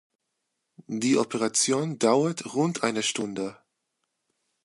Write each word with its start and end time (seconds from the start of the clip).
Die 0.87 1.15
Operation 1.15 1.99
dauert 1.99 2.55
rund 2.55 2.81
eine 2.81 3.03
Stunde. 3.03 3.55